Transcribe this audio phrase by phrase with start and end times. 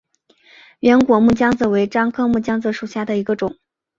[0.79, 3.59] 圆果木姜子为樟科木姜子属下的一个种。